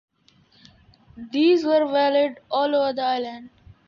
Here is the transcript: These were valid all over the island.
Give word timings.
These 1.31 1.63
were 1.63 1.85
valid 1.85 2.39
all 2.49 2.75
over 2.75 2.91
the 2.91 3.03
island. 3.03 3.51